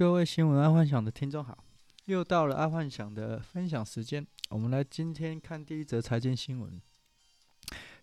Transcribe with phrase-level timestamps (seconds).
[0.00, 1.62] 各位新闻爱幻想的听众好，
[2.06, 4.26] 又到了爱幻想的分享时间。
[4.48, 6.80] 我们来今天看第一则财经新闻：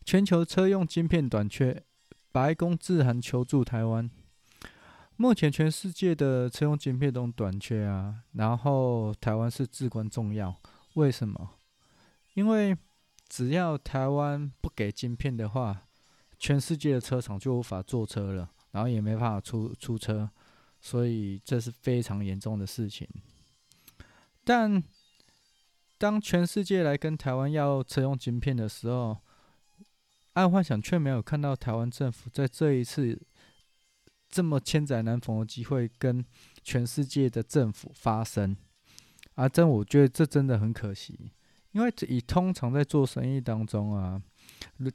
[0.05, 1.83] 全球车用晶片短缺，
[2.31, 4.07] 白宫致函求助台湾。
[5.15, 10.56] 目前全世界的车用晶片都短缺啊，然后台湾是至关重要。
[10.94, 11.56] 为什么？
[12.36, 12.78] 因为
[13.28, 15.88] 只要台湾不给晶片的话，
[16.38, 20.30] 全世界的车厂就无法做车了，然后也没办法出出车，
[20.88, 23.05] 所以这是非常严重的事情。
[24.46, 24.82] 但
[25.98, 29.18] 当全世界来跟台湾要车用晶片的时候，
[30.32, 33.22] 爱幻想却没有看到台湾政府在这一次
[34.30, 36.23] 这么千载难逢的机会跟
[36.63, 38.55] 全世界的政府发声，
[39.35, 41.34] 啊，真我觉得这真的很可惜，
[41.74, 44.22] 因为以通常在做生意当中啊。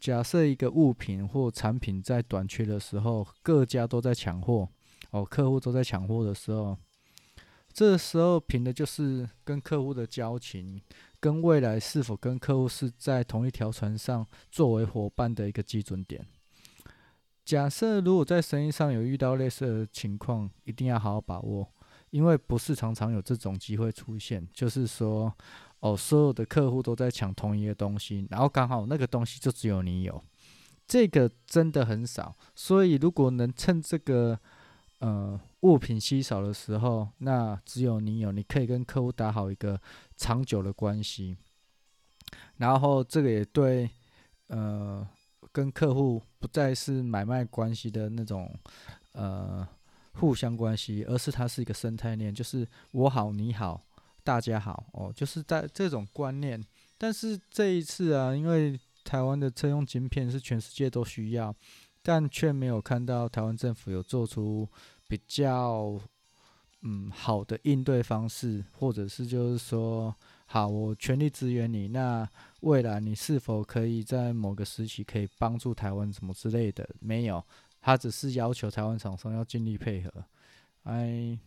[0.00, 4.68] 假设一个物品或产品在短缺的时候，各家都在抢货，
[5.12, 6.76] 哦，客户都在抢货的时候，
[7.72, 10.82] 这时候凭的就是跟客户的交情，
[11.20, 16.26] 跟未来是否跟客户是在同一条船上作为伙伴的一个基准点。
[17.44, 21.68] 假设如果在生意上有遇到类似的情况，一定要好好把握，
[22.10, 25.32] 因为不是常常有这种机会出现，就是说。
[25.82, 30.22] 哦，所有的客户都在抢同一个东西，然后刚好那个东西就只有你有，
[30.86, 32.36] 这个真的很少。
[32.54, 34.38] 所以如果能趁这个
[35.02, 39.80] 呃物品稀少的时候，那只有你有，你可以跟客户打好一个
[40.16, 41.36] 长久的关系。
[42.56, 43.90] 然后这个也对
[44.46, 45.06] 呃
[45.50, 48.48] 跟客户不再是买卖关系的那种
[49.12, 49.66] 呃
[50.14, 53.82] 互相关系，而是它是一个生态链，就是我好你好。
[54.24, 56.64] 大家好哦，就是在这种观念，
[56.96, 61.52] 但是这一次啊，因为台湾的车用晶片是全世界都需要，
[62.02, 64.68] 但却没有看到台湾政府有做出
[65.08, 65.98] 比较
[66.82, 70.14] 嗯好的应对方式，或者是就是说，
[70.46, 72.28] 好，我全力支援你，那
[72.60, 76.88] 未来你是否可以在某个时期可以帮助台湾什么之类的？
[77.00, 77.44] 没有，
[77.80, 80.24] 他只是要求台湾厂商要尽力配合，
[80.82, 81.38] 哎。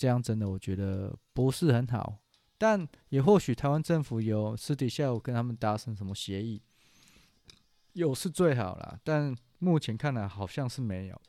[0.00, 2.18] 这样真的我觉得不是很好，
[2.56, 6.62] 但也或许台湾政府有私底下有跟他们达成什么协议，
[7.98, 11.20] 有是最好了，但目前看来好像是没有，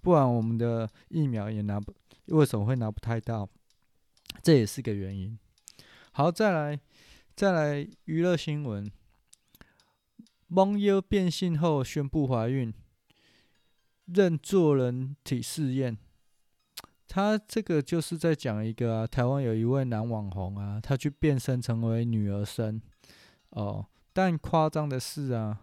[0.00, 1.94] 不然我们的疫苗也拿不，
[2.28, 3.46] 为什么会拿不太到？
[4.42, 5.38] 这也是个原因。
[6.12, 6.80] 好，再来
[7.36, 8.90] 再来娱乐新闻，
[10.50, 12.72] 罔腰变性后宣布怀孕，
[14.06, 15.98] 认做人体试验。
[17.06, 22.80] 他这个就是在讲一个啊，台湾有一位男网红啊，他去变身成为女儿身
[23.50, 23.86] 哦，
[24.18, 25.60] 但夸张的是啊，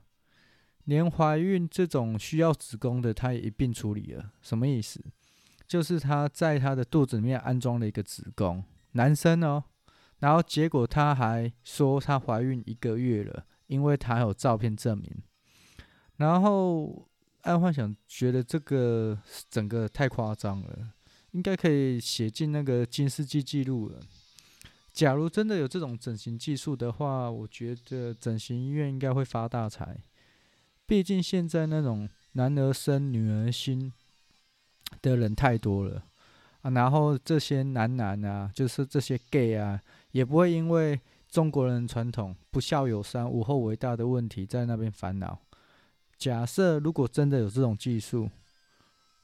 [0.85, 4.31] 连怀孕这种需要子宫的，他也一并处理了。
[4.41, 5.03] 什么意思？
[5.67, 8.63] 就是他在他的肚子里面安装了一个子宫，
[8.93, 9.61] 男生哦，
[10.19, 15.11] 然后结果他还说他怀孕一个月了，因为他有照片证明。
[16.15, 17.09] 然后
[17.41, 20.93] 爱幻想觉得这个整个太夸张了。
[21.31, 23.99] 应该可以写进那个金世纪记录了。
[24.95, 29.97] 假如真的有这种整形技术的话，我觉得整形医院应该会发大财。
[30.85, 33.91] 毕竟现在那种男儿身女儿心
[35.01, 36.01] 的人太多了
[36.61, 40.97] 啊，然后这些男男啊，就是这些 gay 啊，也不会因为
[41.29, 45.37] 中国人传统不孝有三，无后为大的问题在那边烦恼。
[46.17, 48.29] 假设如果真的有这种技术，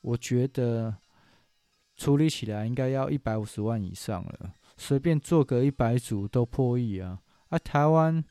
[0.02, 0.98] 我觉得。
[1.98, 7.22] 处理起来应该要一百五十万以上了，随便做个一百组都破亿啊！
[7.50, 8.24] 啊，台湾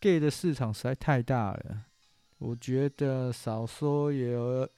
[0.00, 1.84] gay 的市场实在太大了，
[2.38, 4.68] 我觉得少说也有，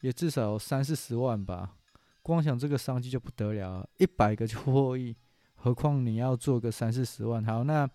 [0.00, 1.76] 也至少有三四十万吧。
[2.22, 5.16] 光想这个商机就不得了，一百个就破亿，
[5.56, 7.44] 何况你要做个三四十万？
[7.44, 7.88] 好，那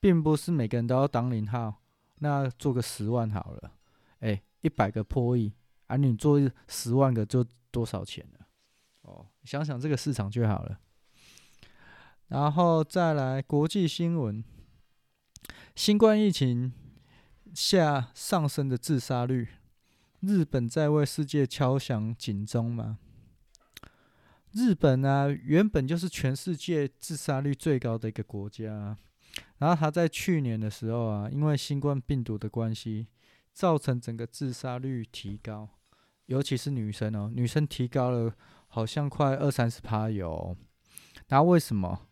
[0.00, 1.82] 并不是每个人都要当零号，
[2.16, 3.72] 那做个十万好了。
[4.20, 5.52] 哎，一百个破亿，
[5.86, 7.44] 啊，你做十万个就。
[7.70, 8.38] 多少钱呢？
[9.02, 10.80] 哦，想想这个市场就好了。
[12.28, 14.44] 然后再来国际新闻，
[15.74, 16.72] 新冠疫情
[17.54, 19.48] 下上升的自杀率，
[20.20, 22.98] 日本在为世界敲响警钟吗？
[24.52, 28.96] 日本啊，原本就是全世界自杀率最高的一个国家，
[29.58, 33.06] 然后他在去年的时候啊，因为新冠病毒的关系，
[33.52, 35.68] 造成整个自杀率提高。
[36.26, 38.34] 尤其是女生哦，女生提高了，
[38.66, 40.54] 好像快二三十趴有。
[41.28, 42.07] 然后为什么？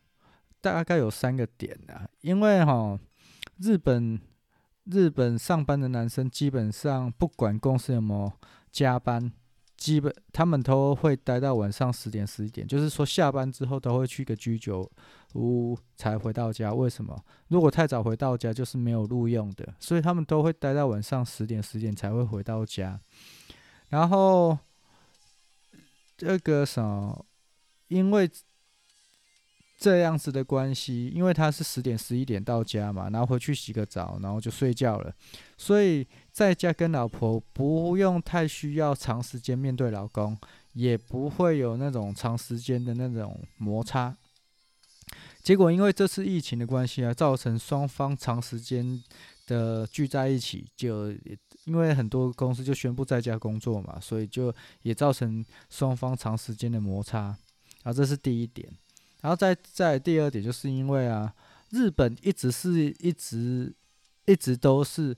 [0.73, 2.09] 大概有三个点啊。
[2.21, 2.99] 因为哈，
[3.59, 4.21] 日本
[4.85, 8.33] 日本上班的男生基本上不管公司有没有
[8.71, 9.33] 加班，
[9.77, 14.91] 基本他们都会待到晚上十点十一点，就是说下班之后都会去个居酒
[15.35, 16.73] 屋才回到家。
[16.73, 17.17] 为什么？
[17.49, 23.01] 如果太早回到家就是没有录用的，所以他们都会待到晚上十点十点才会回到家。
[23.91, 24.59] 然后
[26.17, 27.25] 这个什么，
[27.89, 28.31] 因为。
[29.78, 35.14] 这样子的关系，因为他是十点十一点到家嘛，然后回去洗个澡，然后就睡觉了，
[35.58, 40.37] 所以在家跟老婆不用太需要长时间面对老公，
[40.73, 44.17] 也不会有那种长时间的那种摩擦。
[45.43, 49.02] 结果因为这次疫情的关系啊，造成双方长时间
[49.46, 51.12] 的聚在一起，就
[51.67, 54.52] 因为很多公司就宣布在家工作嘛，所以就
[54.82, 57.37] 也造成双方长时间的摩擦。
[57.82, 58.69] 然后这是第一点。
[59.26, 61.34] 然后再再第二点，就是因为啊，
[61.70, 63.75] 日本一直是一直
[64.25, 65.17] 一直都是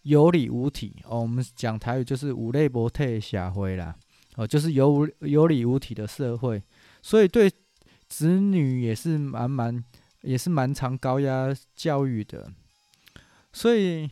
[0.00, 1.20] 有理无体哦。
[1.20, 3.94] 我们讲台语就是“有理无体社会”啦，
[4.36, 6.62] 哦，就是有有理无体的社会，
[7.02, 7.52] 所以对
[8.08, 9.84] 子女也是蛮蛮
[10.22, 12.50] 也是蛮常高压教育的。
[13.52, 14.08] 所以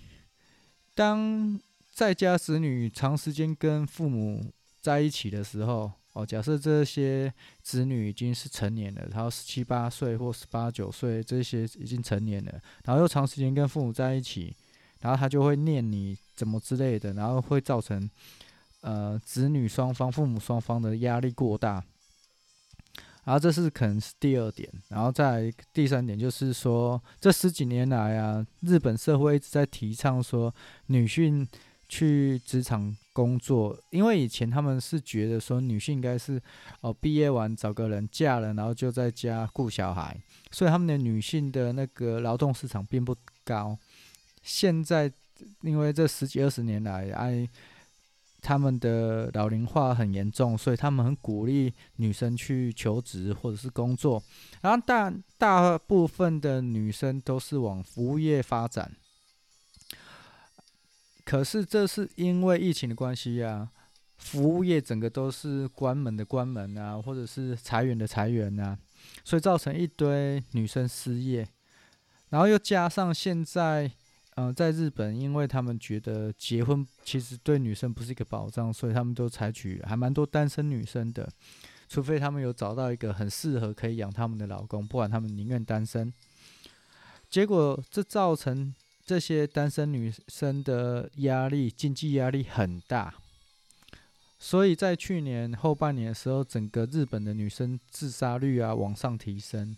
[0.95, 1.59] 当
[1.91, 4.53] 在家子女长时间跟父母
[4.83, 7.33] 在一起的时候，哦，假设这些
[7.63, 14.53] 子女已经是成年了，然后十七八岁或十八九岁，这些已经成年了，然后又长时间跟父母在一起，
[14.99, 18.11] 然后他就会念你怎么之类的，然后会造成
[18.81, 21.85] 呃子女双方、父母双方的压力过大。
[23.23, 30.53] 然后这是可能是第二点，然后再第三点就是说，这十几年来啊，日本社会一直在提倡说
[30.87, 31.47] 女性。
[31.89, 36.41] 去职场工作，因为以前他们是觉得说女性应该是
[36.83, 40.21] 哦毕业完找个人嫁了，然后就在家顾小孩，
[40.51, 43.77] 所以他们的女性的那个劳动市场并不高。
[44.43, 45.11] 现在
[45.63, 47.49] 因为这十几二十年来，哎，
[48.41, 54.23] 他们的老龄化很严重，所以他们很鼓励女生去求职或者是工作，
[54.61, 58.93] 然后大大部分的女生都是往服务业发展。
[61.29, 63.69] 可是这是因为疫情的关系呀，
[64.17, 68.79] 服务业整个都是关门的关门啊，或者是裁员的裁员啊，
[69.25, 71.47] 所以造成一堆女生失业。
[72.31, 73.93] 然后又加上现在，
[74.37, 81.29] 嗯、在日本，因为他们觉得结婚其实对女生不是一个保障，所以他们都采取还蛮多单身女生的，
[81.91, 86.11] 除非他们有找到一个很适合可以养他们的老公，不然他们宁愿单身。
[87.29, 88.75] 结果这造成。
[89.09, 93.15] 这些单身女生的压力，经济压力很大，
[94.39, 99.75] 所以在去年后半年的时候，整个日本的女生自杀率啊往上提升。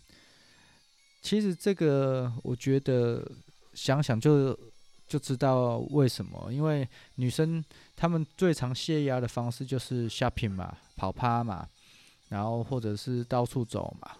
[1.23, 3.25] 其实这个我觉得
[3.73, 4.59] 想想就
[5.07, 11.69] 就知道为什么，因为女生她们最常泄压的方式就是 shopping 嘛，跑趴嘛，
[12.31, 14.11] 然后或者是到处走嘛，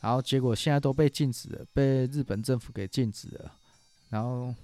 [0.00, 3.52] 然后结果现在都被禁止了，被日本政府给禁止了。
[4.10, 4.54] 然后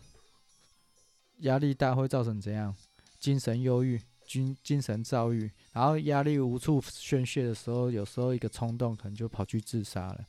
[1.39, 2.77] 压力大会造成怎样？
[3.19, 10.27] 精神忧郁、精精神躁郁，然后压力无处宣泄的时候，有时候一个冲动可能就跑去自杀了，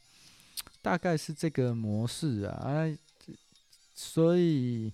[0.82, 2.56] 大概是这个模式啊。
[2.64, 2.98] 啊，
[3.94, 4.92] 所以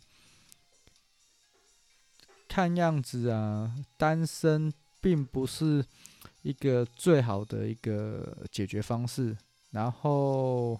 [2.47, 5.85] 看样子啊，单身并不是
[6.41, 9.37] 一个最好的一个解决方式。
[9.71, 10.79] 然后。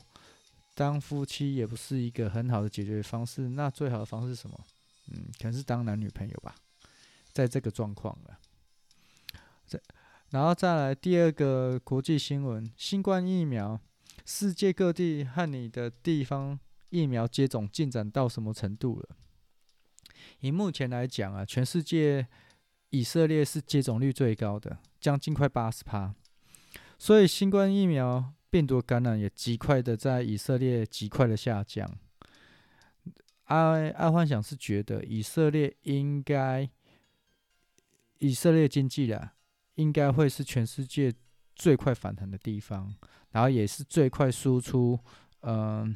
[0.75, 4.59] 当夫妻也不是一个很好的解决方式，那最好的方式是什么？
[5.11, 6.55] 嗯，可能是当男女朋友吧，
[7.31, 8.39] 在这个状况了。
[9.67, 9.79] 这，
[10.29, 13.79] 然后再来第二个国际新闻：新冠疫苗，
[14.25, 19.09] 世界各地和你的地方疫苗接种进展到什么程度了？
[20.39, 22.27] 以目前来讲啊，全世界
[22.89, 26.15] 以色列是接种率最高的，将近快八十趴。
[26.97, 28.33] 所以新冠疫苗。
[28.53, 31.89] 病毒感染也极快的在以色列极快的下降。
[33.45, 36.69] 爱爱幻想是觉得以色列应该，
[38.19, 39.33] 以色列经济啦，
[39.73, 41.11] 应该会是全世界
[41.55, 42.93] 最快反弹的地方，
[43.31, 44.99] 然后也是最快输出
[45.41, 45.95] 嗯、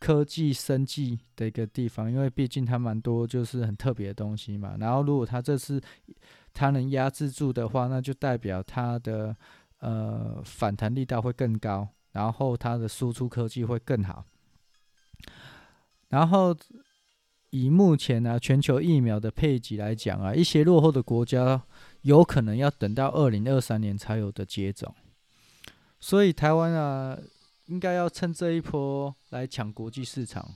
[0.00, 4.76] 科技生技的一个地方，因为毕竟它蛮多就是很特别的东西嘛。
[4.80, 5.80] 然后如果它这次
[6.52, 9.36] 它能压制住的话，那就代表它的。
[9.80, 14.24] 呃，反弹力道会更高，然后它的输出科技会更好。
[16.08, 16.56] 然后
[17.50, 21.62] 以目前呢、啊，全球疫苗的配给来讲啊，一些落后的国家
[22.02, 24.94] 有可能要等到二零二三年才有的接种。
[26.00, 27.18] 所以台湾啊，
[27.66, 30.54] 应该要趁这一波来抢国际市场。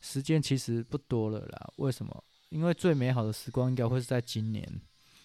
[0.00, 1.72] 时间其实不多了啦。
[1.76, 2.24] 为什么？
[2.48, 4.80] 因为最美好的时光应该会是在今年。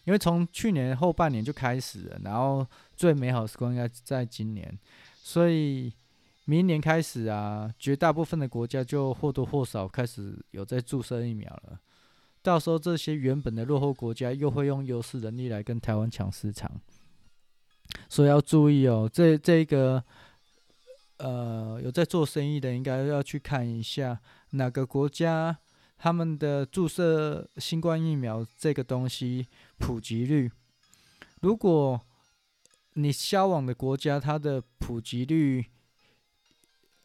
[0.06, 4.80] 因为从去年后半年就开始了，然后最美好的时光应该在今年，
[5.16, 5.92] 所以
[6.46, 11.80] 明年开始啊，绝大部分的国家就或多或少开始有在注射疫苗了。
[12.44, 16.72] 到时候这些原本的落后国家又会用优势能力来跟台湾抢市场，
[18.08, 20.04] 所以要注意哦，这这个
[21.18, 24.20] 呃有在做生意的应该要去看一下
[24.52, 25.58] 哪个国家。
[25.98, 29.48] 他们的注射新冠疫苗这个东西
[29.78, 30.52] 普及率，
[31.42, 32.00] 如果
[32.94, 35.66] 你销往的国家它的普及率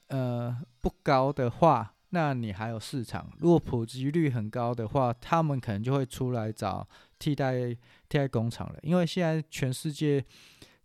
[0.08, 6.86] 呃不高的话，那你还有市场；如果普及率很高的话，他们可能就会出来找
[7.18, 7.72] 替代
[8.08, 8.78] 替代工厂了。
[8.82, 10.24] 因为现在全世界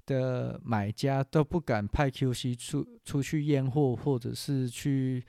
[0.05, 5.25] 的买家都不敢派 QC 出出去验货，或者是去。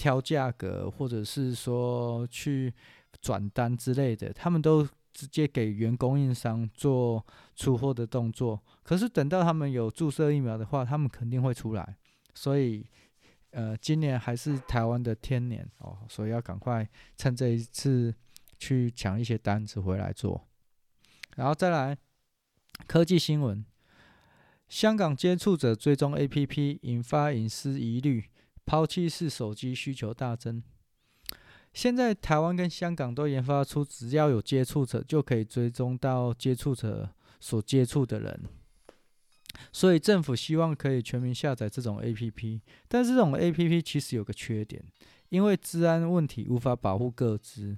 [0.00, 2.72] 挑价格，或者是说去
[3.20, 7.22] 转单之类的，他们都直接给原供应商做
[7.54, 8.58] 出货的动作。
[8.82, 11.98] 可是等到他们有注射疫苗的话，他们肯定会出来。
[12.34, 12.86] 所以，
[13.50, 16.88] 呃，今年还是台湾的天年哦，所以要赶快
[17.18, 18.14] 趁这一次
[18.58, 20.48] 去抢一些单子回来做。
[21.36, 21.94] 然后再来
[22.86, 23.62] 科技新闻，
[24.66, 28.29] 香港接触者追踪 APP 引发隐私疑虑。
[28.70, 30.62] 抛弃式手机需求大增，
[31.72, 37.10] 现在台湾跟香港都研发出，只要有接触者就可以追踪到接触者
[37.40, 38.44] 所接触的人，
[39.72, 42.60] 所以政府希望可以全民下载这种 APP。
[42.86, 44.80] 但这种 APP 其实有个缺点，
[45.30, 47.76] 因为治安问题无法保护个资，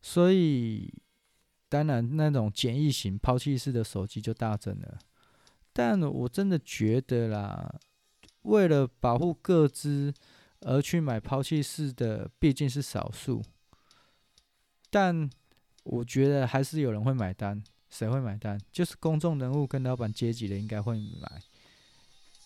[0.00, 0.90] 所以
[1.68, 4.98] 当然那种简易型抛弃式的手机就大增了。
[5.74, 7.78] 但我真的觉得啦。
[8.42, 10.12] 为了保护各资
[10.60, 13.42] 而去买抛弃式的，毕竟是少数。
[14.90, 15.28] 但
[15.84, 17.62] 我觉得还是有人会买单。
[17.88, 18.58] 谁会买单？
[18.72, 21.42] 就是公众人物跟老板阶级的应该会买。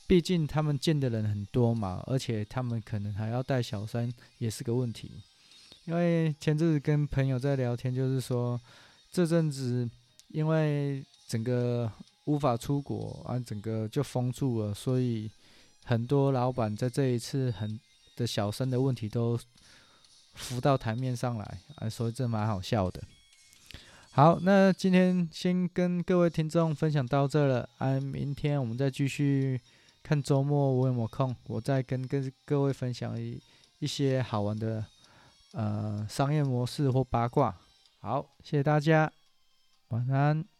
[0.07, 5.11] 毕竟他们见的人很多嘛，而且他们可能还要带小三，也是个问题。
[5.85, 8.61] 因为前阵子跟朋友在聊天，就是说
[9.13, 9.89] 这阵子
[10.29, 11.91] 因为整个
[12.25, 15.31] 无法出国啊，整个就封住了，所以。
[15.87, 17.81] 很多老板在这一次很
[18.17, 19.39] 的小三的问题都
[20.35, 23.03] 浮到台面上来，啊，所以这蛮好笑的。
[24.11, 29.61] 好，那今天先跟各位听众分享到这了，啊，明天我们再继续
[30.03, 33.41] 看周末我有没有空，我再跟跟各位分享一
[33.79, 34.85] 一些好玩的
[35.53, 37.55] 呃商业模式或八卦。
[38.01, 39.13] 好，谢谢大家，
[39.89, 40.56] 晚安。